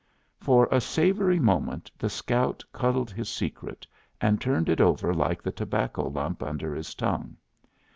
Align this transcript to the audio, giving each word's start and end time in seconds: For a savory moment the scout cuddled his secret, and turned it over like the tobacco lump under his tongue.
For 0.39 0.67
a 0.71 0.81
savory 0.81 1.37
moment 1.37 1.91
the 1.95 2.09
scout 2.09 2.63
cuddled 2.73 3.11
his 3.11 3.29
secret, 3.29 3.85
and 4.19 4.41
turned 4.41 4.67
it 4.67 4.81
over 4.81 5.13
like 5.13 5.43
the 5.43 5.51
tobacco 5.51 6.09
lump 6.09 6.41
under 6.41 6.73
his 6.73 6.95
tongue. 6.95 7.37